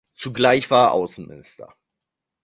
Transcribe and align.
Zugleich 0.15 0.71
war 0.71 0.87
er 0.87 0.93
Außenminister. 0.93 1.75